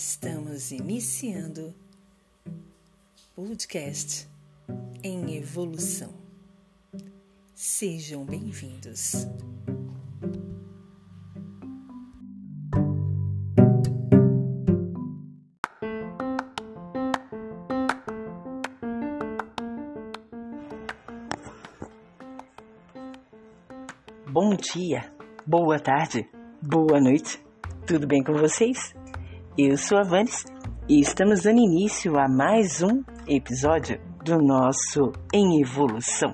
Estamos 0.00 0.70
iniciando 0.70 1.74
podcast 3.34 4.28
em 5.02 5.36
evolução. 5.36 6.14
Sejam 7.52 8.24
bem-vindos. 8.24 9.26
Bom 24.30 24.54
dia, 24.54 25.12
boa 25.44 25.80
tarde, 25.80 26.24
boa 26.62 27.00
noite. 27.00 27.44
Tudo 27.84 28.06
bem 28.06 28.22
com 28.22 28.34
vocês? 28.34 28.97
Eu 29.60 29.76
sou 29.76 29.98
a 29.98 30.04
Vanes 30.04 30.44
e 30.88 31.00
estamos 31.00 31.42
dando 31.42 31.58
início 31.58 32.16
a 32.16 32.28
mais 32.28 32.80
um 32.80 33.02
episódio 33.26 34.00
do 34.24 34.38
nosso 34.38 35.10
Em 35.34 35.60
Evolução. 35.60 36.32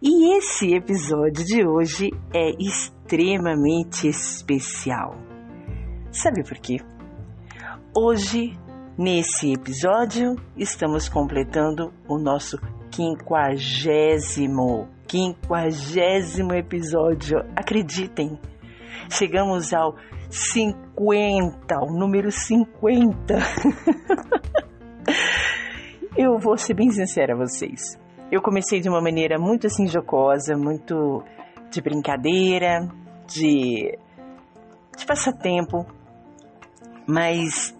E 0.00 0.36
esse 0.36 0.72
episódio 0.72 1.44
de 1.44 1.66
hoje 1.66 2.12
é 2.32 2.50
extremamente 2.62 4.06
especial. 4.06 5.16
Sabe 6.12 6.44
por 6.44 6.56
quê? 6.58 6.76
Hoje, 7.92 8.56
nesse 8.96 9.54
episódio, 9.54 10.36
estamos 10.56 11.08
completando 11.08 11.92
o 12.08 12.18
nosso 12.18 12.56
quinquagésimo, 12.88 14.88
quinquagésimo 15.08 16.54
episódio. 16.54 17.38
Acreditem, 17.56 18.38
chegamos 19.10 19.72
ao 19.72 19.96
50, 20.30 21.78
o 21.80 21.98
número 21.98 22.30
50. 22.30 23.34
eu 26.16 26.38
vou 26.38 26.56
ser 26.56 26.74
bem 26.74 26.90
sincera 26.90 27.34
a 27.34 27.36
vocês. 27.36 27.98
Eu 28.30 28.42
comecei 28.42 28.80
de 28.80 28.88
uma 28.88 29.00
maneira 29.00 29.38
muito 29.38 29.66
assim 29.66 29.86
jocosa, 29.86 30.56
muito 30.56 31.22
de 31.70 31.80
brincadeira, 31.80 32.88
de, 33.26 33.96
de 34.96 35.06
passatempo, 35.06 35.86
mas 37.06 37.76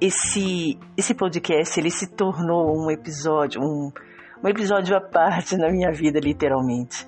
esse 0.00 0.78
esse 0.96 1.14
podcast 1.14 1.78
ele 1.78 1.90
se 1.90 2.08
tornou 2.08 2.76
um 2.76 2.90
episódio, 2.90 3.60
um, 3.60 3.90
um 4.42 4.48
episódio 4.48 4.96
à 4.96 5.00
parte 5.00 5.56
na 5.56 5.70
minha 5.70 5.92
vida, 5.92 6.18
literalmente. 6.20 7.06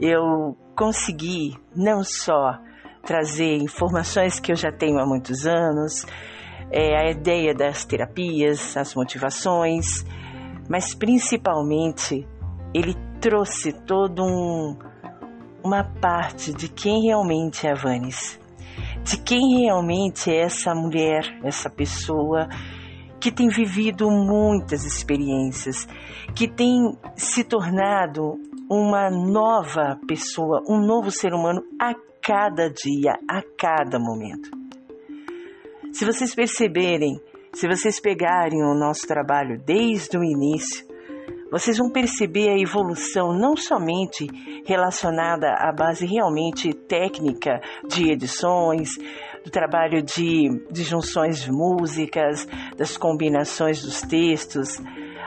Eu 0.00 0.56
consegui 0.76 1.56
não 1.74 2.02
só 2.02 2.58
trazer 3.04 3.56
informações 3.56 4.38
que 4.38 4.52
eu 4.52 4.56
já 4.56 4.70
tenho 4.70 4.98
há 4.98 5.06
muitos 5.06 5.46
anos, 5.46 6.06
é, 6.70 6.96
a 6.96 7.10
ideia 7.10 7.54
das 7.54 7.84
terapias, 7.84 8.76
as 8.76 8.94
motivações, 8.94 10.04
mas 10.68 10.94
principalmente 10.94 12.26
ele 12.72 12.94
trouxe 13.20 13.72
todo 13.72 14.24
um, 14.24 14.76
uma 15.62 15.84
parte 15.84 16.52
de 16.52 16.68
quem 16.68 17.02
realmente 17.02 17.66
é 17.66 17.72
a 17.72 17.74
Vanes, 17.74 18.40
de 19.04 19.18
quem 19.18 19.60
realmente 19.60 20.30
é 20.30 20.40
essa 20.42 20.74
mulher, 20.74 21.22
essa 21.44 21.68
pessoa 21.68 22.48
que 23.22 23.30
tem 23.30 23.48
vivido 23.48 24.10
muitas 24.10 24.84
experiências, 24.84 25.86
que 26.34 26.48
tem 26.48 26.98
se 27.14 27.44
tornado 27.44 28.34
uma 28.68 29.08
nova 29.08 29.96
pessoa, 30.08 30.60
um 30.68 30.84
novo 30.84 31.08
ser 31.12 31.32
humano 31.32 31.62
a 31.80 31.94
cada 32.20 32.68
dia, 32.68 33.12
a 33.30 33.40
cada 33.56 34.00
momento. 34.00 34.50
Se 35.92 36.04
vocês 36.04 36.34
perceberem, 36.34 37.20
se 37.52 37.68
vocês 37.68 38.00
pegarem 38.00 38.60
o 38.60 38.74
nosso 38.74 39.06
trabalho 39.06 39.56
desde 39.64 40.18
o 40.18 40.24
início, 40.24 40.84
vocês 41.52 41.78
vão 41.78 41.90
perceber 41.90 42.48
a 42.48 42.58
evolução 42.58 43.32
não 43.32 43.54
somente 43.54 44.26
relacionada 44.66 45.48
à 45.52 45.70
base 45.70 46.06
realmente 46.06 46.72
técnica 46.72 47.60
de 47.86 48.10
edições, 48.10 48.96
do 49.44 49.50
trabalho 49.50 50.02
de, 50.02 50.48
de 50.70 50.82
junções 50.82 51.42
de 51.42 51.50
músicas, 51.50 52.46
das 52.76 52.96
combinações 52.96 53.82
dos 53.82 54.00
textos, 54.02 54.80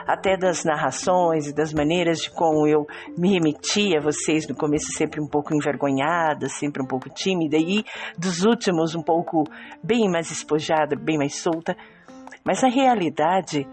até 0.06 0.36
das 0.36 0.64
narrações 0.64 1.48
e 1.48 1.54
das 1.54 1.72
maneiras 1.72 2.18
de 2.18 2.30
como 2.30 2.66
eu 2.66 2.86
me 3.18 3.32
remetia 3.32 3.98
a 3.98 4.02
vocês 4.02 4.46
no 4.46 4.54
começo 4.54 4.92
sempre 4.96 5.20
um 5.20 5.28
pouco 5.28 5.54
envergonhada, 5.54 6.48
sempre 6.48 6.82
um 6.82 6.86
pouco 6.86 7.10
tímida 7.10 7.56
e 7.56 7.84
dos 8.16 8.44
últimos 8.44 8.94
um 8.94 9.02
pouco 9.02 9.44
bem 9.82 10.08
mais 10.08 10.30
espojada, 10.30 10.96
bem 10.96 11.18
mais 11.18 11.36
solta. 11.36 11.76
Mas 12.44 12.62
na 12.62 12.68
realidade, 12.68 13.66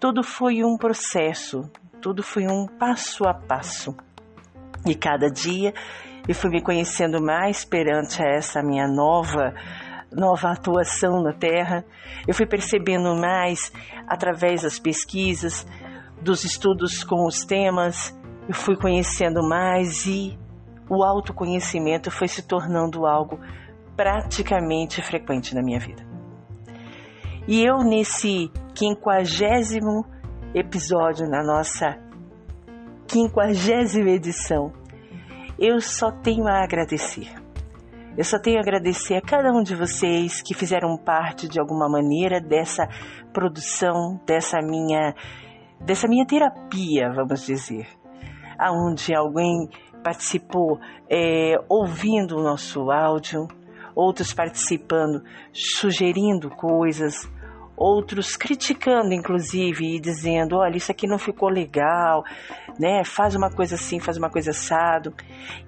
tudo 0.00 0.22
foi 0.24 0.64
um 0.64 0.76
processo, 0.76 1.70
tudo 2.02 2.22
foi 2.22 2.46
um 2.48 2.66
passo 2.66 3.24
a 3.28 3.32
passo. 3.32 3.96
E 4.84 4.94
cada 4.94 5.28
dia 5.30 5.72
eu 6.28 6.34
fui 6.34 6.50
me 6.50 6.60
conhecendo 6.60 7.20
mais 7.22 7.64
perante 7.64 8.22
essa 8.22 8.62
minha 8.62 8.86
nova 8.86 9.54
nova 10.10 10.50
atuação 10.50 11.22
na 11.22 11.32
Terra. 11.32 11.84
Eu 12.26 12.34
fui 12.34 12.46
percebendo 12.46 13.14
mais 13.14 13.72
através 14.06 14.62
das 14.62 14.78
pesquisas, 14.78 15.66
dos 16.20 16.44
estudos 16.44 17.04
com 17.04 17.26
os 17.26 17.44
temas, 17.44 18.16
eu 18.48 18.54
fui 18.54 18.76
conhecendo 18.76 19.46
mais 19.46 20.06
e 20.06 20.38
o 20.88 21.04
autoconhecimento 21.04 22.10
foi 22.10 22.28
se 22.28 22.42
tornando 22.42 23.06
algo 23.06 23.38
praticamente 23.94 25.02
frequente 25.02 25.54
na 25.54 25.62
minha 25.62 25.78
vida. 25.78 26.02
E 27.46 27.62
eu, 27.62 27.78
nesse 27.78 28.50
quinquagésimo 28.74 30.04
episódio, 30.54 31.28
na 31.28 31.42
nossa 31.42 31.98
quinquagésima 33.06 34.10
edição, 34.10 34.72
eu 35.58 35.80
só 35.80 36.10
tenho 36.10 36.46
a 36.46 36.62
agradecer. 36.62 37.28
Eu 38.16 38.24
só 38.24 38.38
tenho 38.38 38.58
a 38.58 38.60
agradecer 38.60 39.16
a 39.16 39.20
cada 39.20 39.50
um 39.52 39.62
de 39.62 39.74
vocês 39.74 40.42
que 40.42 40.54
fizeram 40.54 40.96
parte 40.96 41.48
de 41.48 41.60
alguma 41.60 41.88
maneira 41.88 42.40
dessa 42.40 42.88
produção, 43.32 44.20
dessa 44.26 44.58
minha, 44.60 45.14
dessa 45.80 46.08
minha 46.08 46.26
terapia, 46.26 47.12
vamos 47.14 47.46
dizer, 47.46 47.86
aonde 48.58 49.14
alguém 49.14 49.68
participou 50.02 50.78
é, 51.08 51.54
ouvindo 51.68 52.36
o 52.36 52.42
nosso 52.42 52.90
áudio, 52.90 53.46
outros 53.94 54.32
participando, 54.32 55.22
sugerindo 55.52 56.50
coisas, 56.50 57.28
outros 57.78 58.36
criticando, 58.36 59.14
inclusive, 59.14 59.96
e 59.96 60.00
dizendo: 60.00 60.56
olha, 60.56 60.76
isso 60.76 60.90
aqui 60.90 61.06
não 61.06 61.18
ficou 61.18 61.48
legal, 61.48 62.24
né? 62.78 63.04
Faz 63.04 63.34
uma 63.34 63.50
coisa 63.50 63.76
assim, 63.76 64.00
faz 64.00 64.16
uma 64.18 64.28
coisa 64.28 64.50
assado. 64.50 65.14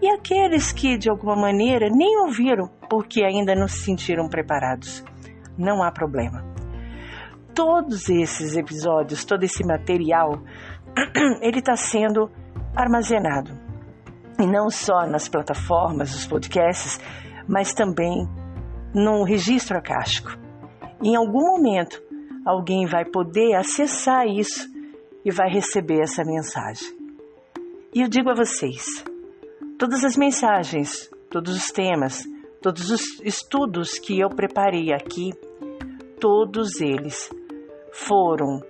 E 0.02 0.08
aqueles 0.10 0.72
que, 0.72 0.98
de 0.98 1.08
alguma 1.08 1.36
maneira, 1.36 1.88
nem 1.88 2.18
ouviram 2.18 2.68
porque 2.88 3.22
ainda 3.22 3.54
não 3.54 3.68
se 3.68 3.84
sentiram 3.84 4.28
preparados. 4.28 5.04
Não 5.56 5.82
há 5.82 5.92
problema. 5.92 6.44
Todos 7.54 8.08
esses 8.08 8.56
episódios, 8.56 9.24
todo 9.24 9.44
esse 9.44 9.64
material, 9.64 10.42
ele 11.40 11.58
está 11.58 11.76
sendo 11.76 12.30
armazenado. 12.74 13.50
E 14.38 14.46
não 14.46 14.70
só 14.70 15.06
nas 15.06 15.28
plataformas, 15.28 16.14
os 16.14 16.26
podcasts, 16.26 16.98
mas 17.46 17.74
também 17.74 18.26
no 18.94 19.22
registro 19.22 19.76
acástico 19.76 20.40
em 21.02 21.16
algum 21.16 21.40
momento, 21.40 22.02
alguém 22.44 22.86
vai 22.86 23.04
poder 23.04 23.54
acessar 23.54 24.26
isso 24.26 24.68
e 25.24 25.30
vai 25.30 25.50
receber 25.50 26.00
essa 26.02 26.22
mensagem. 26.24 26.88
E 27.94 28.02
eu 28.02 28.08
digo 28.08 28.30
a 28.30 28.34
vocês: 28.34 28.84
todas 29.78 30.04
as 30.04 30.16
mensagens, 30.16 31.10
todos 31.30 31.56
os 31.56 31.70
temas, 31.70 32.24
todos 32.62 32.90
os 32.90 33.02
estudos 33.24 33.98
que 33.98 34.20
eu 34.20 34.28
preparei 34.28 34.92
aqui, 34.92 35.30
todos 36.20 36.80
eles 36.80 37.30
foram 37.92 38.60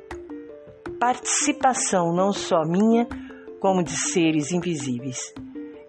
participação 0.99 2.13
não 2.15 2.33
só 2.33 2.63
minha, 2.65 3.07
como 3.59 3.83
de 3.83 3.97
seres 3.97 4.53
invisíveis. 4.53 5.35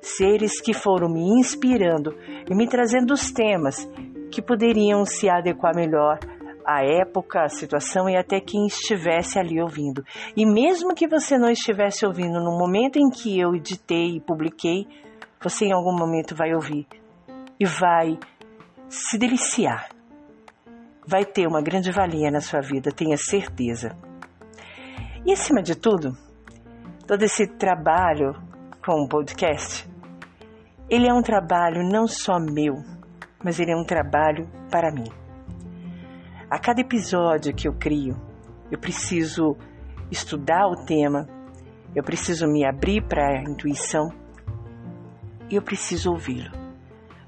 Seres 0.02 0.60
que 0.60 0.74
foram 0.74 1.08
me 1.08 1.22
inspirando 1.40 2.16
e 2.50 2.56
me 2.56 2.68
trazendo 2.68 3.14
os 3.14 3.32
temas 3.32 3.88
que 4.32 4.42
poderiam 4.42 5.06
se 5.06 5.30
adequar 5.30 5.76
melhor 5.76 6.18
à 6.66 6.84
época, 6.84 7.44
à 7.44 7.50
situação 7.50 8.10
e 8.10 8.16
até 8.16 8.40
quem 8.40 8.66
estivesse 8.68 9.40
ali 9.40 9.62
ouvindo. 9.62 10.04
E 10.36 10.46
mesmo 10.46 10.94
que 10.94 11.08
você 11.08 11.38
não 11.38 11.50
estivesse 11.50 12.06
ouvindo 12.06 12.40
no 12.40 12.58
momento 12.58 12.98
em 12.98 13.10
que 13.10 13.40
eu 13.40 13.56
editei 13.56 14.18
e 14.18 14.22
publiquei, 14.22 14.88
você 15.42 15.66
em 15.66 15.74
algum 15.74 15.96
momento 15.96 16.36
vai 16.36 16.54
ouvir 16.54 16.88
e 17.60 17.66
vai 17.66 18.18
se 18.90 19.18
deliciar. 19.18 19.90
Vai 21.08 21.26
ter 21.26 21.48
uma 21.48 21.62
grande 21.62 21.92
valia 21.92 22.30
na 22.30 22.42
sua 22.42 22.62
vida, 22.62 22.92
tenha 22.92 23.18
certeza. 23.18 23.98
E 25.26 25.32
acima 25.32 25.62
de 25.62 25.76
tudo, 25.76 26.18
todo 27.08 27.24
esse 27.24 27.48
trabalho 27.48 28.34
com 28.86 29.04
o 29.04 29.08
podcast, 29.08 29.90
ele 30.90 31.08
é 31.08 31.14
um 31.14 31.22
trabalho 31.22 31.84
não 31.84 32.08
só 32.08 32.40
meu, 32.40 32.76
mas 33.44 33.60
ele 33.60 33.72
é 33.72 33.76
um 33.76 33.84
trabalho 33.84 34.50
para 34.70 34.92
mim. 34.92 35.21
A 36.52 36.60
cada 36.60 36.82
episódio 36.82 37.56
que 37.56 37.66
eu 37.66 37.72
crio, 37.72 38.14
eu 38.70 38.78
preciso 38.78 39.56
estudar 40.12 40.68
o 40.68 40.76
tema, 40.86 41.26
eu 41.96 42.04
preciso 42.04 42.46
me 42.46 42.66
abrir 42.66 43.08
para 43.08 43.26
a 43.26 43.42
intuição 43.42 44.12
e 45.50 45.56
eu 45.56 45.62
preciso 45.62 46.12
ouvi-lo. 46.12 46.52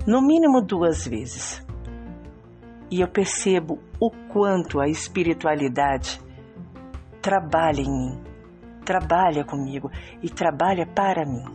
No 0.05 0.21
mínimo 0.21 0.59
duas 0.59 1.07
vezes. 1.07 1.65
E 2.91 2.99
eu 2.99 3.07
percebo 3.07 3.79
o 3.97 4.11
quanto 4.11 4.81
a 4.81 4.89
espiritualidade 4.89 6.19
trabalha 7.21 7.79
em 7.79 7.89
mim, 7.89 8.21
trabalha 8.83 9.45
comigo 9.45 9.89
e 10.21 10.29
trabalha 10.29 10.85
para 10.85 11.25
mim. 11.25 11.45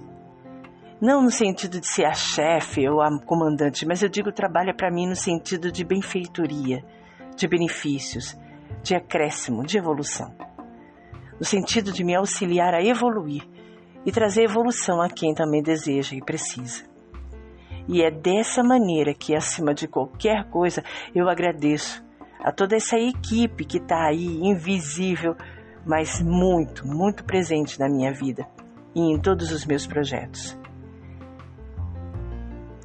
Não 0.99 1.23
no 1.23 1.31
sentido 1.31 1.79
de 1.79 1.87
ser 1.87 2.07
a 2.07 2.15
chefe 2.15 2.89
ou 2.89 3.03
a 3.03 3.21
comandante, 3.21 3.85
mas 3.87 4.03
eu 4.03 4.09
digo 4.09 4.33
trabalha 4.33 4.73
para 4.73 4.91
mim 4.91 5.07
no 5.07 5.15
sentido 5.15 5.71
de 5.71 5.85
benfeitoria, 5.85 6.83
de 7.39 7.47
benefícios, 7.47 8.37
de 8.83 8.95
acréscimo, 8.95 9.65
de 9.65 9.79
evolução. 9.79 10.35
No 11.39 11.47
sentido 11.47 11.93
de 11.93 12.03
me 12.05 12.17
auxiliar 12.17 12.75
a 12.75 12.83
evoluir 12.83 13.49
e 14.05 14.11
trazer 14.11 14.43
evolução 14.43 15.01
a 15.01 15.09
quem 15.09 15.35
também 15.35 15.63
deseja 15.63 16.17
e 16.17 16.21
precisa. 16.21 16.85
E 17.87 18.03
é 18.03 18.11
dessa 18.11 18.63
maneira 18.63 19.15
que, 19.15 19.35
acima 19.35 19.73
de 19.73 19.87
qualquer 19.87 20.45
coisa, 20.51 20.83
eu 21.15 21.29
agradeço 21.29 22.05
a 22.41 22.53
toda 22.53 22.77
essa 22.77 22.99
equipe 22.99 23.65
que 23.65 23.79
está 23.79 24.09
aí, 24.09 24.41
invisível, 24.43 25.35
mas 25.87 26.21
muito, 26.21 26.87
muito 26.87 27.25
presente 27.25 27.79
na 27.79 27.89
minha 27.89 28.13
vida 28.13 28.47
e 28.95 29.01
em 29.01 29.19
todos 29.19 29.53
os 29.53 29.65
meus 29.65 29.87
projetos. 29.87 30.59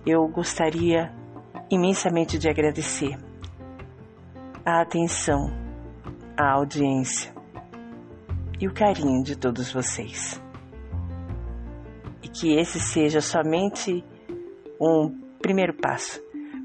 Eu 0.05 0.27
gostaria 0.27 1.11
imensamente 1.69 2.37
de 2.37 2.47
agradecer 2.47 3.17
a 4.65 4.81
atenção, 4.81 5.47
a 6.37 6.53
audiência 6.53 7.33
e 8.59 8.67
o 8.67 8.73
carinho 8.73 9.23
de 9.23 9.35
todos 9.35 9.71
vocês. 9.71 10.41
E 12.21 12.27
que 12.29 12.55
esse 12.55 12.79
seja 12.79 13.19
somente 13.19 14.03
um 14.79 15.09
primeiro 15.39 15.73
passo 15.73 16.21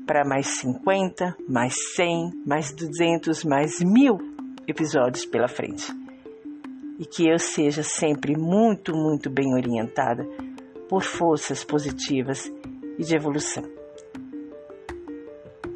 para 0.07 0.25
mais 0.25 0.47
50, 0.61 1.37
mais 1.49 1.75
100, 1.97 2.45
mais 2.47 2.73
200, 2.73 3.45
mais 3.45 3.81
mil 3.81 4.17
episódios 4.67 5.27
pela 5.27 5.49
frente 5.49 5.93
e 6.99 7.05
que 7.05 7.29
eu 7.29 7.39
seja 7.39 7.83
sempre 7.83 8.37
muito, 8.37 8.93
muito 8.93 9.31
bem 9.31 9.55
orientada 9.55 10.25
por 10.89 11.03
forças 11.03 11.63
positivas 11.63 12.51
e 12.99 13.05
de 13.05 13.15
evolução, 13.15 13.63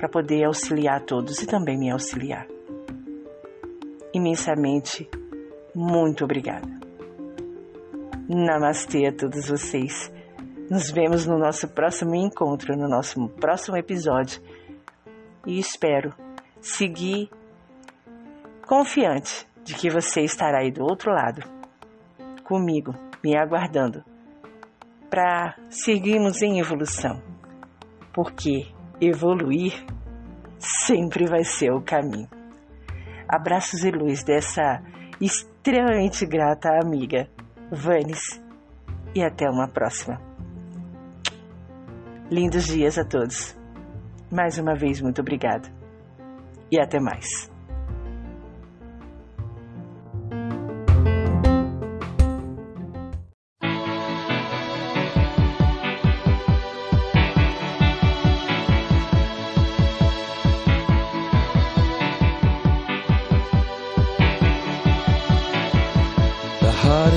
para 0.02 0.08
poder 0.08 0.42
auxiliar 0.46 1.00
todos 1.04 1.40
e 1.40 1.46
também 1.46 1.78
me 1.78 1.88
auxiliar. 1.88 2.48
Imensamente, 4.12 5.08
muito 5.72 6.24
obrigada. 6.24 6.68
Namastê 8.28 9.06
a 9.06 9.12
todos 9.12 9.46
vocês. 9.46 10.12
Nos 10.68 10.90
vemos 10.90 11.24
no 11.24 11.38
nosso 11.38 11.68
próximo 11.68 12.16
encontro, 12.16 12.76
no 12.76 12.88
nosso 12.88 13.28
próximo 13.28 13.76
episódio. 13.76 14.42
E 15.46 15.60
espero 15.60 16.12
seguir 16.60 17.30
confiante 18.66 19.46
de 19.62 19.72
que 19.72 19.88
você 19.88 20.22
estará 20.22 20.62
aí 20.62 20.72
do 20.72 20.82
outro 20.82 21.12
lado, 21.12 21.48
comigo, 22.42 22.92
me 23.22 23.38
aguardando, 23.38 24.02
para 25.08 25.54
seguirmos 25.70 26.42
em 26.42 26.58
evolução, 26.58 27.22
porque 28.12 28.66
evoluir 29.02 29.84
sempre 30.58 31.26
vai 31.26 31.42
ser 31.42 31.72
o 31.72 31.82
caminho. 31.82 32.28
Abraços 33.28 33.84
e 33.84 33.90
luz 33.90 34.22
dessa 34.22 34.80
extremamente 35.20 36.24
grata 36.24 36.68
amiga, 36.80 37.28
Vanes, 37.70 38.40
e 39.14 39.22
até 39.22 39.48
uma 39.50 39.68
próxima. 39.68 40.20
Lindos 42.30 42.66
dias 42.66 42.96
a 42.96 43.04
todos. 43.04 43.56
Mais 44.30 44.56
uma 44.58 44.74
vez, 44.74 45.00
muito 45.00 45.20
obrigada. 45.20 45.68
E 46.70 46.80
até 46.80 46.98
mais. 46.98 47.51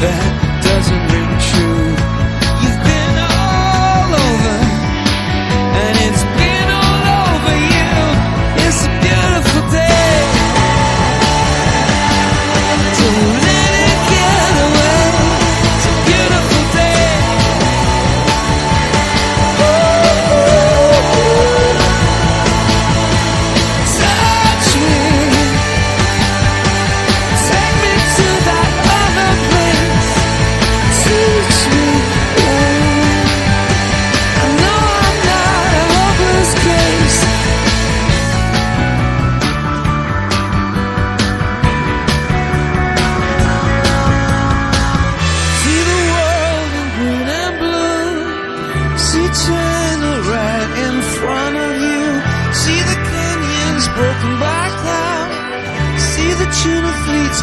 that 0.00 0.49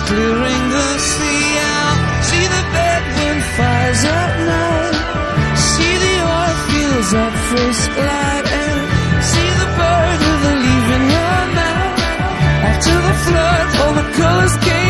clearing 0.05 0.63
the 0.69 0.89
sea 0.99 1.57
out. 1.75 1.97
See 2.29 2.45
the 2.55 2.63
bed 2.73 2.87
bedroom 3.17 3.39
fires 3.55 4.03
at 4.05 4.33
night. 4.53 4.95
See 5.69 5.95
the 6.05 6.15
oil 6.37 6.55
fields 6.67 7.11
at 7.13 7.33
first 7.49 7.89
light. 8.07 8.45
And 8.61 8.79
see 9.29 9.49
the 9.61 9.69
bird 9.79 10.19
with 10.27 10.51
a 10.51 10.55
leaf 10.63 10.87
in 10.97 11.03
her 11.17 11.41
mouth. 11.57 11.99
After 12.69 12.95
the 13.07 13.15
flood, 13.25 13.65
all 13.81 13.93
the 14.01 14.07
colors 14.19 14.57
came. 14.65 14.86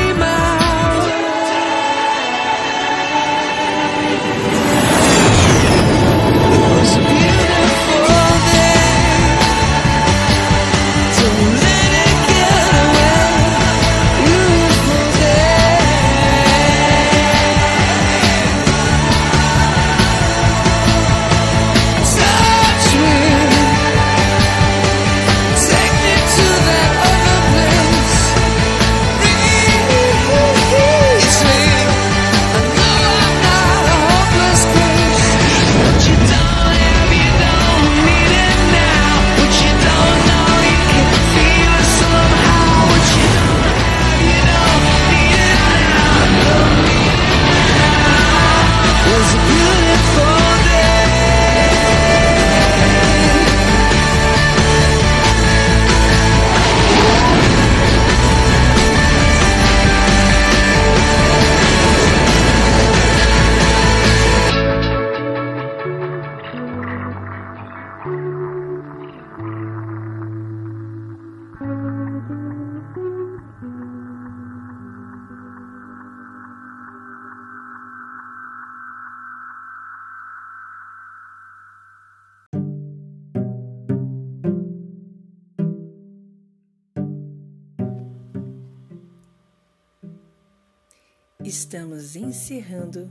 Estamos 91.48 92.18
encerrando 92.18 93.10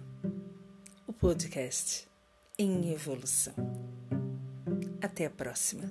o 1.06 1.12
podcast 1.12 2.06
em 2.58 2.92
evolução. 2.92 3.54
Até 5.00 5.24
a 5.24 5.30
próxima. 5.30 5.90